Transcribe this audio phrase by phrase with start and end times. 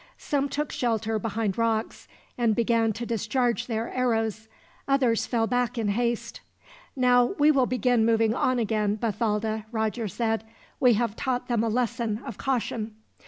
[0.17, 4.47] Some took shelter behind rocks, and began to discharge their arrows.
[4.87, 6.41] Others fell back in haste.
[6.95, 10.43] "Now we will be moving on again, Bathalda," Roger said.
[10.79, 12.95] "We have taught them a lesson of caution."